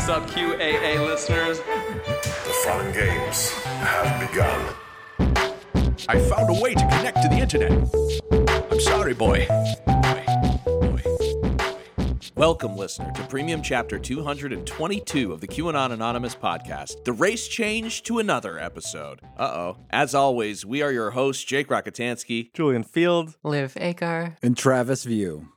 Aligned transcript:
What's 0.00 0.12
up, 0.12 0.30
QAA 0.30 1.06
listeners? 1.06 1.58
The 1.58 2.54
fun 2.64 2.90
games 2.90 3.50
have 3.50 4.30
begun. 4.30 4.74
I 6.08 6.18
found 6.18 6.48
a 6.48 6.58
way 6.58 6.72
to 6.72 6.80
connect 6.80 7.20
to 7.20 7.28
the 7.28 7.36
internet. 7.36 7.70
I'm 8.72 8.80
sorry, 8.80 9.12
boy. 9.12 9.46
Boy. 9.86 10.24
Boy. 10.64 11.02
Welcome, 12.34 12.76
listener, 12.76 13.12
to 13.12 13.22
Premium 13.24 13.60
Chapter 13.60 13.98
222 13.98 15.34
of 15.34 15.42
the 15.42 15.46
QAnon 15.46 15.92
Anonymous 15.92 16.34
podcast, 16.34 17.04
The 17.04 17.12
Race 17.12 17.46
Change 17.46 18.02
to 18.04 18.20
Another 18.20 18.58
episode. 18.58 19.20
Uh 19.36 19.42
oh. 19.42 19.76
As 19.90 20.14
always, 20.14 20.64
we 20.64 20.80
are 20.80 20.92
your 20.92 21.10
hosts, 21.10 21.44
Jake 21.44 21.68
Rockatansky. 21.68 22.54
Julian 22.54 22.84
Feld. 22.84 23.36
Liv 23.44 23.76
Agar. 23.78 24.38
And 24.42 24.56
Travis 24.56 25.04
View. 25.04 25.48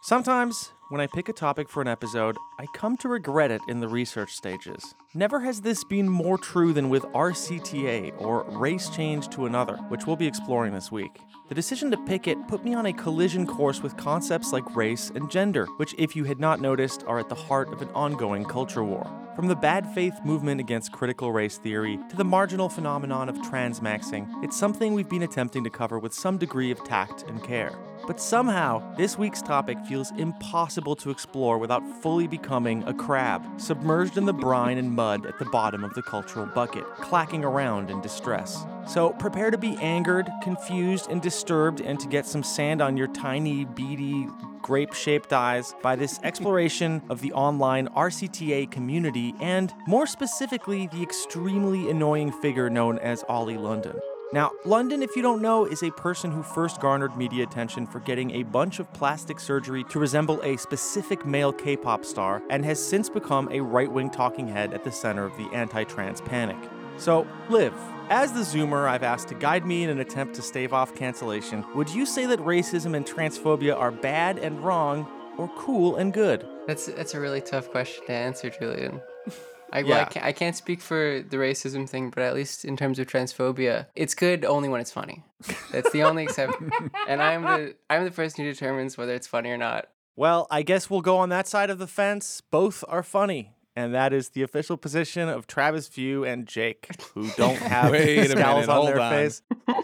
Sometimes, 0.00 0.72
when 0.90 1.00
I 1.00 1.06
pick 1.06 1.28
a 1.28 1.32
topic 1.32 1.68
for 1.68 1.80
an 1.80 1.86
episode, 1.86 2.36
I 2.58 2.66
come 2.74 2.96
to 2.96 3.08
regret 3.08 3.52
it 3.52 3.62
in 3.68 3.78
the 3.78 3.86
research 3.86 4.32
stages. 4.32 4.96
Never 5.14 5.38
has 5.40 5.60
this 5.60 5.84
been 5.84 6.08
more 6.08 6.36
true 6.36 6.72
than 6.72 6.88
with 6.88 7.04
RCTA, 7.04 8.20
or 8.20 8.42
Race 8.50 8.88
Change 8.90 9.28
to 9.30 9.46
Another, 9.46 9.76
which 9.88 10.06
we'll 10.06 10.16
be 10.16 10.26
exploring 10.26 10.74
this 10.74 10.90
week. 10.90 11.20
The 11.48 11.54
decision 11.54 11.92
to 11.92 11.96
pick 11.96 12.26
it 12.26 12.48
put 12.48 12.64
me 12.64 12.74
on 12.74 12.86
a 12.86 12.92
collision 12.92 13.46
course 13.46 13.82
with 13.82 13.96
concepts 13.96 14.52
like 14.52 14.74
race 14.74 15.12
and 15.14 15.30
gender, 15.30 15.66
which, 15.76 15.94
if 15.96 16.16
you 16.16 16.24
had 16.24 16.40
not 16.40 16.60
noticed, 16.60 17.04
are 17.06 17.20
at 17.20 17.28
the 17.28 17.36
heart 17.36 17.72
of 17.72 17.82
an 17.82 17.88
ongoing 17.90 18.44
culture 18.44 18.82
war. 18.82 19.08
From 19.36 19.46
the 19.46 19.54
bad 19.54 19.86
faith 19.94 20.14
movement 20.24 20.60
against 20.60 20.90
critical 20.90 21.30
race 21.30 21.56
theory 21.56 22.00
to 22.08 22.16
the 22.16 22.24
marginal 22.24 22.68
phenomenon 22.68 23.28
of 23.28 23.36
transmaxing, 23.36 24.28
it's 24.42 24.58
something 24.58 24.92
we've 24.92 25.08
been 25.08 25.22
attempting 25.22 25.62
to 25.62 25.70
cover 25.70 26.00
with 26.00 26.12
some 26.12 26.36
degree 26.36 26.72
of 26.72 26.82
tact 26.82 27.22
and 27.28 27.42
care. 27.44 27.78
But 28.06 28.20
somehow, 28.20 28.94
this 28.96 29.18
week's 29.18 29.42
topic 29.42 29.78
feels 29.86 30.10
impossible 30.12 30.96
to 30.96 31.10
explore 31.10 31.58
without 31.58 31.82
fully 32.02 32.26
becoming 32.26 32.82
a 32.84 32.94
crab, 32.94 33.44
submerged 33.60 34.16
in 34.16 34.24
the 34.24 34.32
brine 34.32 34.78
and 34.78 34.92
mud 34.92 35.26
at 35.26 35.38
the 35.38 35.44
bottom 35.46 35.84
of 35.84 35.94
the 35.94 36.02
cultural 36.02 36.46
bucket, 36.46 36.84
clacking 36.96 37.44
around 37.44 37.90
in 37.90 38.00
distress. 38.00 38.64
So 38.86 39.10
prepare 39.10 39.50
to 39.50 39.58
be 39.58 39.76
angered, 39.76 40.28
confused, 40.42 41.10
and 41.10 41.22
disturbed, 41.22 41.80
and 41.80 42.00
to 42.00 42.08
get 42.08 42.26
some 42.26 42.42
sand 42.42 42.80
on 42.82 42.96
your 42.96 43.08
tiny, 43.08 43.64
beady, 43.64 44.26
grape 44.62 44.92
shaped 44.92 45.32
eyes 45.32 45.74
by 45.82 45.96
this 45.96 46.18
exploration 46.24 47.02
of 47.08 47.20
the 47.20 47.32
online 47.32 47.88
RCTA 47.88 48.70
community 48.70 49.34
and, 49.40 49.72
more 49.86 50.06
specifically, 50.06 50.88
the 50.88 51.02
extremely 51.02 51.90
annoying 51.90 52.32
figure 52.32 52.70
known 52.70 52.98
as 52.98 53.24
Oli 53.28 53.56
London. 53.56 53.98
Now, 54.32 54.52
London, 54.64 55.02
if 55.02 55.16
you 55.16 55.22
don't 55.22 55.42
know, 55.42 55.64
is 55.64 55.82
a 55.82 55.90
person 55.90 56.30
who 56.30 56.44
first 56.44 56.80
garnered 56.80 57.16
media 57.16 57.42
attention 57.42 57.84
for 57.84 57.98
getting 57.98 58.30
a 58.30 58.44
bunch 58.44 58.78
of 58.78 58.92
plastic 58.92 59.40
surgery 59.40 59.82
to 59.84 59.98
resemble 59.98 60.40
a 60.42 60.56
specific 60.56 61.26
male 61.26 61.52
K 61.52 61.76
pop 61.76 62.04
star 62.04 62.40
and 62.48 62.64
has 62.64 62.80
since 62.80 63.10
become 63.10 63.48
a 63.50 63.60
right 63.60 63.90
wing 63.90 64.08
talking 64.08 64.46
head 64.46 64.72
at 64.72 64.84
the 64.84 64.92
center 64.92 65.24
of 65.24 65.36
the 65.36 65.48
anti 65.52 65.82
trans 65.82 66.20
panic. 66.20 66.56
So, 66.96 67.26
Liv, 67.48 67.74
as 68.08 68.32
the 68.32 68.40
Zoomer 68.40 68.88
I've 68.88 69.02
asked 69.02 69.26
to 69.28 69.34
guide 69.34 69.66
me 69.66 69.82
in 69.82 69.90
an 69.90 69.98
attempt 69.98 70.36
to 70.36 70.42
stave 70.42 70.72
off 70.72 70.94
cancellation, 70.94 71.64
would 71.74 71.90
you 71.90 72.06
say 72.06 72.26
that 72.26 72.38
racism 72.38 72.94
and 72.94 73.04
transphobia 73.04 73.76
are 73.76 73.90
bad 73.90 74.38
and 74.38 74.62
wrong 74.62 75.08
or 75.38 75.48
cool 75.56 75.96
and 75.96 76.12
good? 76.12 76.46
That's 76.68 76.86
that's 76.86 77.14
a 77.14 77.20
really 77.20 77.40
tough 77.40 77.68
question 77.72 78.06
to 78.06 78.12
answer, 78.12 78.48
Julian. 78.48 79.00
I, 79.72 79.82
well, 79.82 80.00
I, 80.00 80.04
can't, 80.04 80.26
I 80.26 80.32
can't 80.32 80.56
speak 80.56 80.80
for 80.80 81.24
the 81.28 81.36
racism 81.36 81.88
thing, 81.88 82.10
but 82.10 82.22
at 82.22 82.34
least 82.34 82.64
in 82.64 82.76
terms 82.76 82.98
of 82.98 83.06
transphobia, 83.06 83.86
it's 83.94 84.14
good 84.14 84.44
only 84.44 84.68
when 84.68 84.80
it's 84.80 84.90
funny. 84.90 85.24
That's 85.70 85.90
the 85.92 86.02
only 86.02 86.24
exception. 86.24 86.70
And 87.08 87.22
I'm 87.22 87.42
the 87.42 87.74
I'm 87.88 88.04
the 88.04 88.10
person 88.10 88.44
who 88.44 88.50
determines 88.50 88.96
whether 88.96 89.14
it's 89.14 89.26
funny 89.26 89.50
or 89.50 89.56
not. 89.56 89.88
Well, 90.16 90.46
I 90.50 90.62
guess 90.62 90.90
we'll 90.90 91.00
go 91.00 91.16
on 91.18 91.28
that 91.30 91.48
side 91.48 91.70
of 91.70 91.78
the 91.78 91.86
fence. 91.86 92.40
Both 92.40 92.84
are 92.88 93.02
funny. 93.02 93.52
And 93.76 93.94
that 93.94 94.12
is 94.12 94.30
the 94.30 94.42
official 94.42 94.76
position 94.76 95.28
of 95.28 95.46
Travis 95.46 95.88
View 95.88 96.24
and 96.24 96.46
Jake, 96.46 96.88
who 97.14 97.30
don't 97.36 97.56
have 97.56 97.92
Wait 97.92 98.18
a 98.18 98.24
scowls 98.28 98.34
minute, 98.36 98.68
on 98.68 98.76
hold 98.76 98.88
their 98.88 99.00
on. 99.00 99.12
face. 99.12 99.42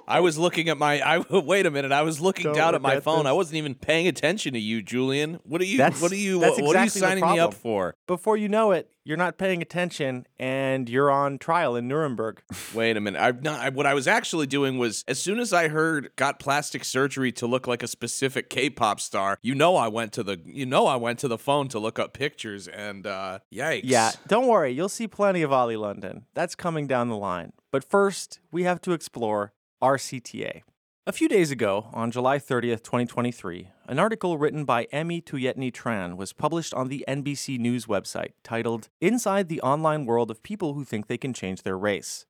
I 0.08 0.20
was 0.20 0.36
looking 0.38 0.68
at 0.68 0.76
my. 0.76 1.00
I 1.00 1.18
wait 1.38 1.66
a 1.66 1.70
minute. 1.70 1.92
I 1.92 2.02
was 2.02 2.20
looking 2.20 2.44
Don't 2.44 2.54
down 2.54 2.74
at 2.74 2.82
my 2.82 3.00
phone. 3.00 3.20
this. 3.24 3.26
I 3.26 3.32
wasn't 3.32 3.56
even 3.56 3.74
paying 3.74 4.06
attention 4.08 4.52
to 4.54 4.58
you, 4.60 4.82
Julian. 4.82 5.38
What 5.44 5.60
are 5.60 5.64
you? 5.64 5.78
That's- 5.78 6.00
what 6.02 6.12
are 6.12 6.16
you? 6.16 6.40
that's 6.40 6.60
what 6.60 6.74
are 6.76 6.80
you 6.80 6.84
exactly 6.84 7.00
signing 7.00 7.24
me 7.30 7.38
up 7.38 7.54
for? 7.54 7.94
Before 8.06 8.36
you 8.36 8.48
know 8.48 8.72
it, 8.72 8.90
you're 9.04 9.16
not 9.16 9.38
paying 9.38 9.62
attention 9.62 10.26
and 10.38 10.88
you're 10.90 11.10
on 11.10 11.38
trial 11.38 11.76
in 11.76 11.86
Nuremberg. 11.86 12.42
Wait 12.74 12.96
a 12.96 13.00
minute. 13.00 13.20
I've 13.20 13.42
not. 13.42 13.60
I, 13.60 13.68
what 13.68 13.86
I 13.86 13.94
was 13.94 14.08
actually 14.08 14.46
doing 14.48 14.78
was, 14.78 15.04
as 15.06 15.20
soon 15.22 15.38
as 15.38 15.52
I 15.52 15.68
heard 15.68 16.10
got 16.16 16.40
plastic 16.40 16.84
surgery 16.84 17.30
to 17.32 17.46
look 17.46 17.66
like 17.68 17.82
a 17.84 17.88
specific 17.88 18.50
K-pop 18.50 18.98
star, 19.00 19.38
you 19.42 19.54
know, 19.54 19.76
I 19.76 19.86
went 19.88 20.12
to 20.14 20.22
the, 20.24 20.40
you 20.44 20.66
know, 20.66 20.86
I 20.86 20.96
went 20.96 21.20
to 21.20 21.28
the 21.28 21.38
phone 21.38 21.68
to 21.68 21.78
look 21.78 21.98
up 22.00 22.12
pictures, 22.14 22.66
and 22.68 23.06
uh 23.06 23.38
Yeah, 23.84 24.12
don't 24.26 24.46
worry, 24.46 24.72
you'll 24.72 24.88
see 24.88 25.08
plenty 25.08 25.42
of 25.42 25.52
Oli 25.52 25.76
London. 25.76 26.26
That's 26.34 26.54
coming 26.54 26.86
down 26.86 27.08
the 27.08 27.16
line. 27.16 27.52
But 27.70 27.84
first, 27.84 28.40
we 28.50 28.64
have 28.64 28.80
to 28.82 28.92
explore 28.92 29.52
RCTA. 29.82 30.62
A 31.08 31.12
few 31.12 31.28
days 31.28 31.52
ago, 31.52 31.88
on 31.92 32.10
July 32.10 32.38
30th, 32.38 32.82
2023, 32.82 33.68
an 33.86 34.00
article 34.00 34.38
written 34.38 34.64
by 34.64 34.88
Emmy 34.90 35.20
Tuyetny 35.20 35.70
Tran 35.70 36.16
was 36.16 36.32
published 36.32 36.74
on 36.74 36.88
the 36.88 37.04
NBC 37.06 37.60
News 37.60 37.86
website 37.86 38.32
titled 38.42 38.88
Inside 39.00 39.48
the 39.48 39.60
Online 39.60 40.04
World 40.04 40.32
of 40.32 40.42
People 40.42 40.74
Who 40.74 40.84
Think 40.84 41.06
They 41.06 41.16
Can 41.16 41.32
Change 41.32 41.62
Their 41.62 41.78
Race. 41.78 42.26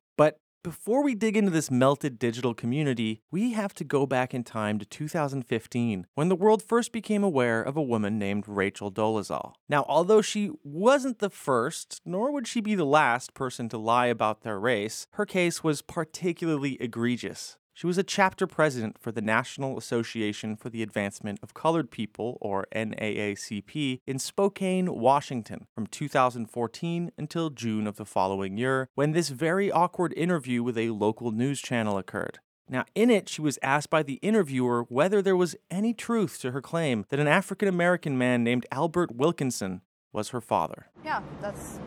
Before 0.67 1.01
we 1.01 1.15
dig 1.15 1.37
into 1.37 1.49
this 1.49 1.71
melted 1.71 2.19
digital 2.19 2.53
community, 2.53 3.21
we 3.31 3.53
have 3.53 3.73
to 3.75 3.85
go 3.85 4.05
back 4.05 4.33
in 4.33 4.43
time 4.43 4.79
to 4.79 4.85
2015, 4.85 6.07
when 6.13 6.27
the 6.27 6.35
world 6.35 6.61
first 6.61 6.91
became 6.91 7.23
aware 7.23 7.61
of 7.61 7.77
a 7.77 7.81
woman 7.81 8.19
named 8.19 8.49
Rachel 8.49 8.91
Dolezal. 8.91 9.53
Now, 9.69 9.85
although 9.87 10.21
she 10.21 10.51
wasn't 10.65 11.19
the 11.19 11.29
first, 11.29 12.01
nor 12.03 12.33
would 12.33 12.49
she 12.49 12.59
be 12.59 12.75
the 12.75 12.83
last 12.83 13.33
person 13.33 13.69
to 13.69 13.77
lie 13.77 14.07
about 14.07 14.41
their 14.41 14.59
race, 14.59 15.07
her 15.11 15.25
case 15.25 15.63
was 15.63 15.81
particularly 15.81 16.73
egregious. 16.81 17.55
She 17.77 17.85
was 17.85 17.99
a 17.99 18.03
chapter 18.03 18.47
president 18.47 18.97
for 18.97 19.11
the 19.11 19.21
National 19.21 19.77
Association 19.77 20.55
for 20.55 20.71
the 20.71 20.81
Advancement 20.81 21.37
of 21.43 21.53
Colored 21.53 21.91
People, 21.91 22.39
or 22.41 22.65
NAACP, 22.75 23.99
in 24.07 24.17
Spokane, 24.17 24.95
Washington, 24.95 25.67
from 25.75 25.85
2014 25.85 27.11
until 27.19 27.51
June 27.51 27.85
of 27.85 27.97
the 27.97 28.03
following 28.03 28.57
year, 28.57 28.89
when 28.95 29.11
this 29.11 29.29
very 29.29 29.71
awkward 29.71 30.11
interview 30.17 30.63
with 30.63 30.75
a 30.75 30.89
local 30.89 31.29
news 31.29 31.61
channel 31.61 31.99
occurred. 31.99 32.39
Now, 32.67 32.83
in 32.95 33.11
it, 33.11 33.29
she 33.29 33.43
was 33.43 33.59
asked 33.61 33.91
by 33.91 34.01
the 34.01 34.15
interviewer 34.23 34.87
whether 34.89 35.21
there 35.21 35.37
was 35.37 35.55
any 35.69 35.93
truth 35.93 36.39
to 36.41 36.53
her 36.53 36.63
claim 36.63 37.05
that 37.09 37.19
an 37.19 37.27
African 37.27 37.67
American 37.67 38.17
man 38.17 38.43
named 38.43 38.65
Albert 38.71 39.15
Wilkerson 39.15 39.81
was 40.11 40.29
her 40.29 40.41
father. 40.41 40.87
Yeah, 41.05 41.21
that's 41.41 41.79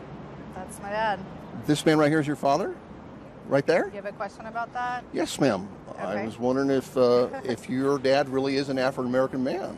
that's 0.55 0.79
my 0.79 0.89
dad. 0.89 1.19
This 1.67 1.85
man 1.85 1.97
right 1.97 2.09
here 2.09 2.21
is 2.21 2.27
your 2.27 2.37
father? 2.37 2.77
Right 3.51 3.67
there? 3.67 3.87
You 3.87 3.95
have 3.95 4.05
a 4.05 4.13
question 4.13 4.45
about 4.45 4.71
that? 4.71 5.03
Yes, 5.11 5.37
ma'am. 5.37 5.67
I 5.97 6.23
was 6.23 6.39
wondering 6.39 6.69
if 6.69 6.95
uh, 6.95 7.27
if 7.43 7.69
your 7.69 7.99
dad 7.99 8.29
really 8.29 8.55
is 8.55 8.69
an 8.69 8.79
African 8.79 9.07
American 9.07 9.43
man. 9.43 9.77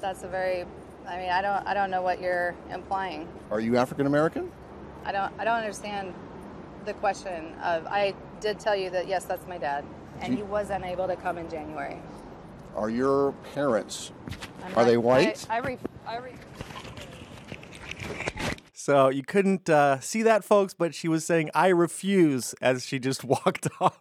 That's 0.00 0.24
a 0.24 0.28
very 0.28 0.64
I 1.06 1.18
mean, 1.18 1.30
I 1.30 1.40
don't 1.40 1.64
I 1.64 1.74
don't 1.74 1.92
know 1.92 2.02
what 2.02 2.20
you're 2.20 2.56
implying. 2.72 3.28
Are 3.52 3.60
you 3.60 3.76
African 3.76 4.08
American? 4.08 4.50
I 5.04 5.12
don't 5.12 5.32
I 5.38 5.44
don't 5.44 5.54
understand 5.58 6.12
the 6.86 6.94
question 6.94 7.54
of 7.62 7.86
I 7.86 8.14
did 8.40 8.58
tell 8.58 8.74
you 8.74 8.90
that 8.90 9.06
yes, 9.06 9.24
that's 9.26 9.46
my 9.46 9.58
dad. 9.58 9.84
And 10.20 10.34
he 10.34 10.42
was 10.42 10.70
unable 10.70 11.06
to 11.06 11.14
come 11.14 11.38
in 11.38 11.48
January. 11.48 12.02
Are 12.74 12.90
your 12.90 13.30
parents 13.54 14.10
I'm 14.64 14.72
Are 14.72 14.76
not- 14.78 14.86
they 14.86 14.96
white? 14.96 15.46
I, 15.48 15.54
I, 15.54 15.58
re, 15.58 15.78
I 16.04 16.16
re, 16.16 16.32
So 18.84 19.08
you 19.08 19.22
couldn't 19.22 19.70
uh, 19.70 19.98
see 20.00 20.20
that, 20.24 20.44
folks, 20.44 20.74
but 20.74 20.94
she 20.94 21.08
was 21.08 21.24
saying, 21.24 21.48
I 21.54 21.68
refuse 21.68 22.54
as 22.60 22.84
she 22.84 22.98
just 22.98 23.24
walked 23.34 23.66
off. 23.80 23.96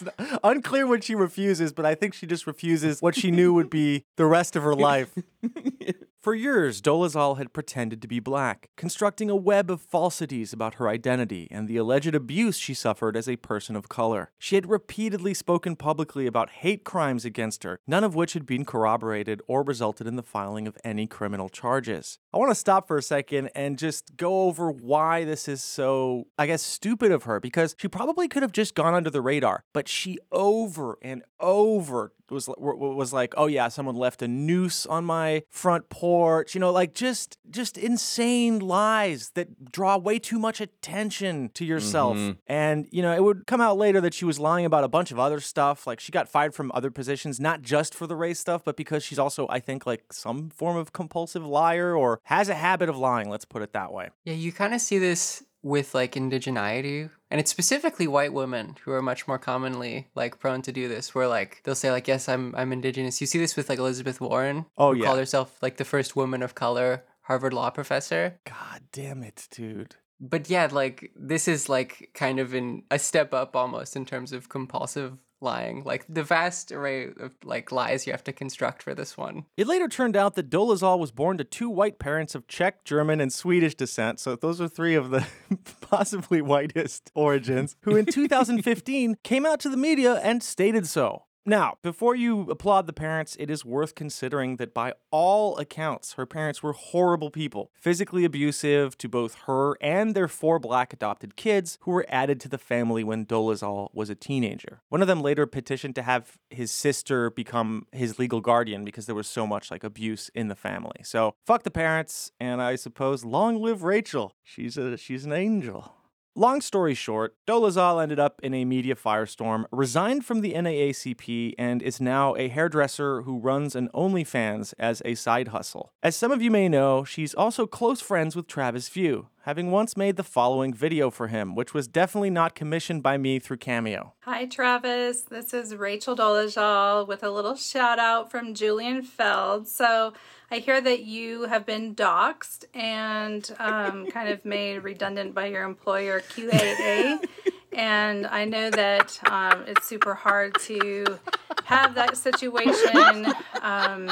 not- 0.00 0.40
unclear 0.44 0.86
what 0.86 1.02
she 1.02 1.16
refuses, 1.16 1.72
but 1.72 1.84
I 1.84 1.96
think 1.96 2.14
she 2.14 2.28
just 2.28 2.46
refuses 2.46 3.00
what 3.00 3.16
she 3.16 3.32
knew 3.32 3.52
would 3.52 3.70
be 3.70 4.04
the 4.14 4.26
rest 4.26 4.54
of 4.54 4.62
her 4.62 4.76
life. 4.76 5.12
For 6.20 6.34
years, 6.34 6.82
Dolezal 6.82 7.38
had 7.38 7.54
pretended 7.54 8.02
to 8.02 8.06
be 8.06 8.20
black, 8.20 8.68
constructing 8.76 9.30
a 9.30 9.34
web 9.34 9.70
of 9.70 9.80
falsities 9.80 10.52
about 10.52 10.74
her 10.74 10.86
identity 10.86 11.48
and 11.50 11.66
the 11.66 11.78
alleged 11.78 12.14
abuse 12.14 12.58
she 12.58 12.74
suffered 12.74 13.16
as 13.16 13.26
a 13.26 13.36
person 13.36 13.74
of 13.74 13.88
color. 13.88 14.30
She 14.38 14.54
had 14.54 14.68
repeatedly 14.68 15.32
spoken 15.32 15.76
publicly 15.76 16.26
about 16.26 16.50
hate 16.50 16.84
crimes 16.84 17.24
against 17.24 17.64
her, 17.64 17.80
none 17.86 18.04
of 18.04 18.14
which 18.14 18.34
had 18.34 18.44
been 18.44 18.66
corroborated 18.66 19.40
or 19.48 19.62
resulted 19.62 20.06
in 20.06 20.16
the 20.16 20.22
filing 20.22 20.68
of 20.68 20.76
any 20.84 21.06
criminal 21.06 21.48
charges. 21.48 22.18
I 22.32 22.38
want 22.38 22.50
to 22.50 22.54
stop 22.54 22.86
for 22.86 22.96
a 22.96 23.02
second 23.02 23.50
and 23.54 23.76
just 23.76 24.16
go 24.16 24.42
over 24.42 24.70
why 24.70 25.24
this 25.24 25.48
is 25.48 25.62
so, 25.62 26.28
I 26.38 26.46
guess, 26.46 26.62
stupid 26.62 27.10
of 27.10 27.24
her, 27.24 27.40
because 27.40 27.74
she 27.78 27.88
probably 27.88 28.28
could 28.28 28.42
have 28.42 28.52
just 28.52 28.74
gone 28.76 28.94
under 28.94 29.10
the 29.10 29.20
radar, 29.20 29.64
but 29.72 29.88
she 29.88 30.18
over 30.30 30.96
and 31.02 31.24
over 31.40 32.12
was 32.30 32.48
was 32.48 33.12
like, 33.12 33.34
"Oh 33.36 33.46
yeah, 33.46 33.68
someone 33.68 33.96
left 33.96 34.22
a 34.22 34.28
noose 34.28 34.86
on 34.86 35.04
my 35.04 35.42
front 35.50 35.88
porch." 35.88 36.54
You 36.54 36.60
know, 36.60 36.70
like 36.70 36.94
just 36.94 37.38
just 37.50 37.76
insane 37.76 38.60
lies 38.60 39.30
that 39.30 39.72
draw 39.72 39.96
way 39.98 40.18
too 40.18 40.38
much 40.38 40.60
attention 40.60 41.50
to 41.54 41.64
yourself. 41.64 42.16
Mm-hmm. 42.16 42.38
And 42.46 42.88
you 42.90 43.02
know, 43.02 43.12
it 43.12 43.22
would 43.22 43.46
come 43.46 43.60
out 43.60 43.76
later 43.76 44.00
that 44.00 44.14
she 44.14 44.24
was 44.24 44.38
lying 44.38 44.64
about 44.64 44.84
a 44.84 44.88
bunch 44.88 45.10
of 45.10 45.18
other 45.18 45.40
stuff. 45.40 45.86
Like 45.86 46.00
she 46.00 46.12
got 46.12 46.28
fired 46.28 46.54
from 46.54 46.70
other 46.74 46.90
positions, 46.90 47.40
not 47.40 47.62
just 47.62 47.94
for 47.94 48.06
the 48.06 48.16
race 48.16 48.38
stuff, 48.38 48.62
but 48.64 48.76
because 48.76 49.02
she's 49.02 49.18
also, 49.18 49.46
I 49.48 49.60
think, 49.60 49.86
like 49.86 50.12
some 50.12 50.50
form 50.50 50.76
of 50.76 50.92
compulsive 50.92 51.46
liar 51.46 51.96
or 51.96 52.19
has 52.24 52.48
a 52.48 52.54
habit 52.54 52.88
of 52.88 52.96
lying. 52.96 53.28
Let's 53.28 53.44
put 53.44 53.62
it 53.62 53.72
that 53.72 53.92
way. 53.92 54.10
Yeah, 54.24 54.34
you 54.34 54.52
kind 54.52 54.74
of 54.74 54.80
see 54.80 54.98
this 54.98 55.42
with 55.62 55.94
like 55.94 56.12
indigeneity, 56.14 57.10
and 57.30 57.38
it's 57.40 57.50
specifically 57.50 58.06
white 58.06 58.32
women 58.32 58.76
who 58.84 58.92
are 58.92 59.02
much 59.02 59.28
more 59.28 59.38
commonly 59.38 60.08
like 60.14 60.38
prone 60.38 60.62
to 60.62 60.72
do 60.72 60.88
this. 60.88 61.14
Where 61.14 61.28
like 61.28 61.60
they'll 61.64 61.74
say 61.74 61.90
like, 61.90 62.08
"Yes, 62.08 62.28
I'm 62.28 62.54
I'm 62.56 62.72
indigenous." 62.72 63.20
You 63.20 63.26
see 63.26 63.38
this 63.38 63.56
with 63.56 63.68
like 63.68 63.78
Elizabeth 63.78 64.20
Warren, 64.20 64.66
Oh, 64.78 64.92
who 64.94 65.00
yeah. 65.00 65.06
called 65.06 65.18
herself 65.18 65.56
like 65.62 65.76
the 65.76 65.84
first 65.84 66.16
woman 66.16 66.42
of 66.42 66.54
color 66.54 67.04
Harvard 67.22 67.52
law 67.52 67.70
professor. 67.70 68.40
God 68.46 68.82
damn 68.92 69.22
it, 69.22 69.46
dude. 69.50 69.96
But 70.18 70.50
yeah, 70.50 70.68
like 70.70 71.12
this 71.16 71.46
is 71.48 71.68
like 71.68 72.10
kind 72.14 72.38
of 72.40 72.54
in 72.54 72.82
a 72.90 72.98
step 72.98 73.32
up 73.34 73.54
almost 73.56 73.96
in 73.96 74.04
terms 74.04 74.32
of 74.32 74.48
compulsive 74.48 75.18
lying. 75.40 75.82
Like 75.84 76.04
the 76.08 76.22
vast 76.22 76.72
array 76.72 77.06
of 77.06 77.34
like 77.44 77.72
lies 77.72 78.06
you 78.06 78.12
have 78.12 78.24
to 78.24 78.32
construct 78.32 78.82
for 78.82 78.94
this 78.94 79.16
one. 79.16 79.46
It 79.56 79.66
later 79.66 79.88
turned 79.88 80.16
out 80.16 80.34
that 80.34 80.50
Dolezal 80.50 80.98
was 80.98 81.12
born 81.12 81.38
to 81.38 81.44
two 81.44 81.70
white 81.70 81.98
parents 81.98 82.34
of 82.34 82.46
Czech, 82.46 82.84
German, 82.84 83.20
and 83.20 83.32
Swedish 83.32 83.74
descent. 83.74 84.20
So 84.20 84.36
those 84.36 84.60
are 84.60 84.68
three 84.68 84.94
of 84.94 85.10
the 85.10 85.26
possibly 85.80 86.40
whitest 86.42 87.10
origins, 87.14 87.76
who 87.82 87.96
in 87.96 88.06
2015 88.10 89.16
came 89.22 89.46
out 89.46 89.60
to 89.60 89.68
the 89.68 89.76
media 89.76 90.14
and 90.22 90.42
stated 90.42 90.86
so. 90.86 91.24
Now, 91.46 91.78
before 91.82 92.14
you 92.14 92.42
applaud 92.50 92.86
the 92.86 92.92
parents, 92.92 93.34
it 93.40 93.48
is 93.48 93.64
worth 93.64 93.94
considering 93.94 94.56
that 94.56 94.74
by 94.74 94.92
all 95.10 95.56
accounts, 95.56 96.12
her 96.14 96.26
parents 96.26 96.62
were 96.62 96.74
horrible 96.74 97.30
people, 97.30 97.70
physically 97.74 98.26
abusive 98.26 98.98
to 98.98 99.08
both 99.08 99.34
her 99.46 99.76
and 99.80 100.14
their 100.14 100.28
four 100.28 100.58
black 100.58 100.92
adopted 100.92 101.36
kids 101.36 101.78
who 101.82 101.92
were 101.92 102.04
added 102.10 102.40
to 102.40 102.48
the 102.48 102.58
family 102.58 103.02
when 103.02 103.24
Dolezal 103.24 103.88
was 103.94 104.10
a 104.10 104.14
teenager. 104.14 104.82
One 104.90 105.00
of 105.00 105.08
them 105.08 105.22
later 105.22 105.46
petitioned 105.46 105.94
to 105.94 106.02
have 106.02 106.36
his 106.50 106.70
sister 106.70 107.30
become 107.30 107.86
his 107.90 108.18
legal 108.18 108.42
guardian 108.42 108.84
because 108.84 109.06
there 109.06 109.14
was 109.14 109.26
so 109.26 109.46
much 109.46 109.70
like 109.70 109.82
abuse 109.82 110.30
in 110.34 110.48
the 110.48 110.54
family. 110.54 111.00
So, 111.04 111.34
fuck 111.46 111.62
the 111.62 111.70
parents, 111.70 112.32
and 112.38 112.60
I 112.60 112.76
suppose 112.76 113.24
long 113.24 113.62
live 113.62 113.82
Rachel. 113.82 114.34
She's 114.42 114.76
a 114.76 114.98
she's 114.98 115.24
an 115.24 115.32
angel. 115.32 115.94
Long 116.36 116.60
story 116.60 116.94
short, 116.94 117.34
Dolezal 117.44 118.00
ended 118.00 118.20
up 118.20 118.40
in 118.40 118.54
a 118.54 118.64
media 118.64 118.94
firestorm, 118.94 119.64
resigned 119.72 120.24
from 120.24 120.42
the 120.42 120.52
NAACP, 120.52 121.54
and 121.58 121.82
is 121.82 122.00
now 122.00 122.36
a 122.36 122.46
hairdresser 122.46 123.22
who 123.22 123.40
runs 123.40 123.74
an 123.74 123.88
OnlyFans 123.92 124.72
as 124.78 125.02
a 125.04 125.16
side 125.16 125.48
hustle. 125.48 125.92
As 126.04 126.14
some 126.14 126.30
of 126.30 126.40
you 126.40 126.52
may 126.52 126.68
know, 126.68 127.02
she's 127.02 127.34
also 127.34 127.66
close 127.66 128.00
friends 128.00 128.36
with 128.36 128.46
Travis 128.46 128.88
View, 128.88 129.26
having 129.42 129.72
once 129.72 129.96
made 129.96 130.14
the 130.14 130.22
following 130.22 130.72
video 130.72 131.10
for 131.10 131.26
him, 131.26 131.56
which 131.56 131.74
was 131.74 131.88
definitely 131.88 132.30
not 132.30 132.54
commissioned 132.54 133.02
by 133.02 133.18
me 133.18 133.40
through 133.40 133.56
Cameo. 133.56 134.14
Hi, 134.20 134.46
Travis. 134.46 135.22
This 135.22 135.52
is 135.52 135.74
Rachel 135.74 136.14
Dolezal 136.14 137.08
with 137.08 137.24
a 137.24 137.30
little 137.30 137.56
shout 137.56 137.98
out 137.98 138.30
from 138.30 138.54
Julian 138.54 139.02
Feld. 139.02 139.66
So, 139.66 140.12
I 140.52 140.58
hear 140.58 140.80
that 140.80 141.04
you 141.04 141.44
have 141.44 141.64
been 141.64 141.94
doxxed 141.94 142.64
and 142.74 143.48
um, 143.58 144.06
kind 144.10 144.28
of 144.28 144.44
made 144.44 144.78
redundant 144.78 145.34
by 145.34 145.46
your 145.46 145.62
employer, 145.62 146.20
QAA. 146.20 147.24
And 147.72 148.26
I 148.26 148.44
know 148.46 148.68
that 148.70 149.20
um, 149.30 149.64
it's 149.68 149.86
super 149.86 150.14
hard 150.14 150.58
to 150.62 151.20
have 151.64 151.94
that 151.94 152.16
situation. 152.16 153.26
Um, 153.62 154.10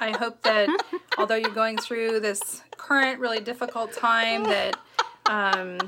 I 0.00 0.14
hope 0.18 0.42
that 0.42 0.68
although 1.16 1.36
you're 1.36 1.50
going 1.50 1.78
through 1.78 2.20
this 2.20 2.62
current 2.76 3.18
really 3.18 3.40
difficult 3.40 3.94
time, 3.94 4.44
that 4.44 4.76
um, 5.26 5.78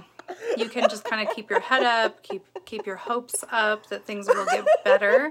you 0.56 0.69
can 0.69 0.88
just 0.88 1.05
kind 1.05 1.26
of 1.26 1.35
keep 1.35 1.50
your 1.50 1.61
head 1.61 1.82
up, 1.82 2.23
keep 2.23 2.44
keep 2.64 2.87
your 2.87 2.96
hopes 2.96 3.44
up 3.50 3.87
that 3.88 4.06
things 4.06 4.26
will 4.29 4.46
get 4.46 4.64
better. 4.85 5.31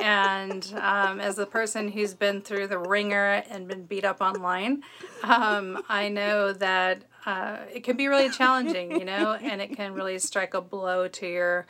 And 0.00 0.74
um, 0.76 1.20
as 1.20 1.38
a 1.38 1.46
person 1.46 1.88
who's 1.88 2.14
been 2.14 2.40
through 2.40 2.66
the 2.66 2.78
ringer 2.78 3.44
and 3.48 3.68
been 3.68 3.84
beat 3.84 4.04
up 4.04 4.20
online, 4.20 4.82
um, 5.22 5.82
I 5.88 6.08
know 6.08 6.52
that 6.52 7.02
uh, 7.26 7.58
it 7.72 7.84
can 7.84 7.96
be 7.96 8.08
really 8.08 8.28
challenging, 8.30 8.90
you 8.92 9.04
know, 9.04 9.32
and 9.40 9.62
it 9.62 9.76
can 9.76 9.94
really 9.94 10.18
strike 10.18 10.54
a 10.54 10.60
blow 10.60 11.08
to 11.08 11.26
your 11.26 11.66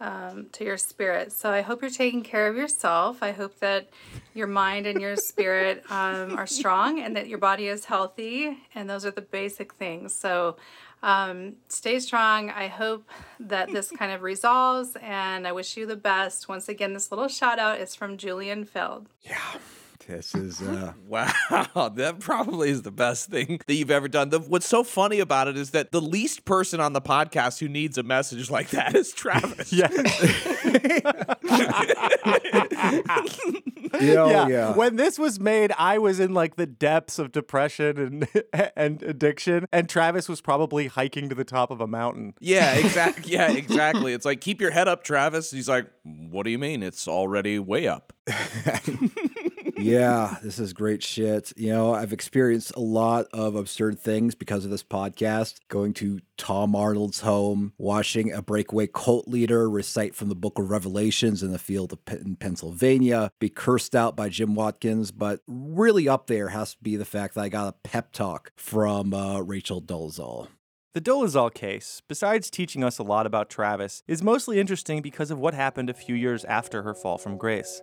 um, 0.00 0.46
to 0.52 0.64
your 0.64 0.76
spirit. 0.76 1.32
So 1.32 1.50
I 1.50 1.62
hope 1.62 1.82
you're 1.82 1.90
taking 1.90 2.22
care 2.22 2.46
of 2.46 2.56
yourself. 2.56 3.22
I 3.22 3.32
hope 3.32 3.58
that 3.58 3.88
your 4.32 4.46
mind 4.46 4.86
and 4.86 5.00
your 5.00 5.16
spirit 5.16 5.82
um, 5.90 6.36
are 6.36 6.46
strong 6.46 7.00
and 7.00 7.16
that 7.16 7.26
your 7.26 7.38
body 7.38 7.66
is 7.66 7.86
healthy. 7.86 8.58
And 8.74 8.88
those 8.88 9.04
are 9.04 9.10
the 9.10 9.22
basic 9.22 9.74
things. 9.74 10.14
So 10.14 10.56
um, 11.02 11.54
stay 11.68 12.00
strong. 12.00 12.50
I 12.50 12.68
hope 12.68 13.08
that 13.40 13.70
this 13.72 13.90
kind 13.98 14.12
of 14.12 14.22
resolves 14.22 14.96
and 15.00 15.46
I 15.46 15.52
wish 15.52 15.76
you 15.76 15.86
the 15.86 15.96
best. 15.96 16.48
Once 16.48 16.68
again, 16.68 16.94
this 16.94 17.10
little 17.10 17.28
shout 17.28 17.58
out 17.58 17.80
is 17.80 17.94
from 17.94 18.16
Julian 18.16 18.64
Feld. 18.64 19.08
This 20.06 20.34
is 20.34 20.62
uh 20.62 20.92
Wow, 21.08 21.92
that 21.96 22.16
probably 22.20 22.70
is 22.70 22.82
the 22.82 22.90
best 22.90 23.30
thing 23.30 23.60
that 23.66 23.74
you've 23.74 23.90
ever 23.90 24.08
done. 24.08 24.30
The, 24.30 24.40
what's 24.40 24.66
so 24.66 24.84
funny 24.84 25.20
about 25.20 25.48
it 25.48 25.56
is 25.56 25.70
that 25.70 25.92
the 25.92 26.00
least 26.00 26.44
person 26.44 26.80
on 26.80 26.92
the 26.92 27.00
podcast 27.00 27.60
who 27.60 27.68
needs 27.68 27.98
a 27.98 28.02
message 28.02 28.50
like 28.50 28.70
that 28.70 28.94
is 28.94 29.12
Travis. 29.12 29.72
Yeah. 29.72 29.88
you 34.00 34.14
know, 34.14 34.48
yeah. 34.48 34.74
When 34.74 34.96
this 34.96 35.18
was 35.18 35.40
made, 35.40 35.72
I 35.78 35.98
was 35.98 36.20
in 36.20 36.34
like 36.34 36.56
the 36.56 36.66
depths 36.66 37.18
of 37.18 37.32
depression 37.32 37.98
and 37.98 38.28
and 38.76 39.02
addiction, 39.02 39.66
and 39.72 39.88
Travis 39.88 40.28
was 40.28 40.40
probably 40.40 40.86
hiking 40.86 41.28
to 41.28 41.34
the 41.34 41.44
top 41.44 41.70
of 41.70 41.80
a 41.80 41.86
mountain. 41.86 42.34
Yeah, 42.40 42.74
exactly. 42.74 43.32
Yeah, 43.32 43.52
exactly. 43.52 44.12
It's 44.12 44.24
like 44.24 44.40
keep 44.40 44.60
your 44.60 44.70
head 44.70 44.88
up, 44.88 45.04
Travis. 45.04 45.50
He's 45.50 45.68
like, 45.68 45.86
"What 46.04 46.44
do 46.44 46.50
you 46.50 46.58
mean? 46.58 46.82
It's 46.82 47.08
already 47.08 47.58
way 47.58 47.88
up." 47.88 48.12
Yeah, 49.78 50.36
this 50.42 50.58
is 50.58 50.72
great 50.72 51.02
shit. 51.02 51.52
You 51.56 51.72
know, 51.72 51.94
I've 51.94 52.12
experienced 52.12 52.72
a 52.76 52.80
lot 52.80 53.26
of 53.32 53.54
absurd 53.54 53.98
things 53.98 54.34
because 54.34 54.64
of 54.64 54.70
this 54.70 54.82
podcast. 54.82 55.56
Going 55.68 55.94
to 55.94 56.20
Tom 56.36 56.74
Arnold's 56.74 57.20
home, 57.20 57.72
watching 57.78 58.32
a 58.32 58.42
breakaway 58.42 58.86
cult 58.86 59.28
leader 59.28 59.68
recite 59.68 60.14
from 60.14 60.28
the 60.28 60.34
book 60.34 60.58
of 60.58 60.70
Revelations 60.70 61.42
in 61.42 61.52
the 61.52 61.58
field 61.58 61.92
of 61.92 62.04
Pe- 62.04 62.20
in 62.20 62.36
Pennsylvania, 62.36 63.30
be 63.38 63.48
cursed 63.48 63.94
out 63.94 64.16
by 64.16 64.28
Jim 64.28 64.54
Watkins, 64.54 65.10
but 65.10 65.40
really 65.46 66.08
up 66.08 66.26
there 66.26 66.48
has 66.48 66.72
to 66.72 66.78
be 66.82 66.96
the 66.96 67.04
fact 67.04 67.34
that 67.34 67.42
I 67.42 67.48
got 67.48 67.68
a 67.68 67.88
pep 67.88 68.12
talk 68.12 68.52
from 68.56 69.14
uh, 69.14 69.40
Rachel 69.40 69.80
Dolezal. 69.82 70.48
The 70.94 71.00
Dolezal 71.00 71.52
case, 71.52 72.02
besides 72.08 72.50
teaching 72.50 72.82
us 72.82 72.98
a 72.98 73.02
lot 73.02 73.26
about 73.26 73.50
Travis, 73.50 74.02
is 74.08 74.22
mostly 74.22 74.58
interesting 74.58 75.02
because 75.02 75.30
of 75.30 75.38
what 75.38 75.54
happened 75.54 75.90
a 75.90 75.94
few 75.94 76.14
years 76.14 76.44
after 76.46 76.82
her 76.82 76.94
fall 76.94 77.18
from 77.18 77.36
grace. 77.36 77.82